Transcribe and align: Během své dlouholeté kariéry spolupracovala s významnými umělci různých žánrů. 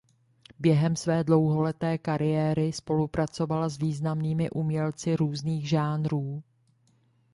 Během 0.59 0.95
své 0.95 1.23
dlouholeté 1.23 1.97
kariéry 1.97 2.71
spolupracovala 2.73 3.69
s 3.69 3.77
významnými 3.77 4.49
umělci 4.49 5.15
různých 5.15 5.69
žánrů. 5.69 6.43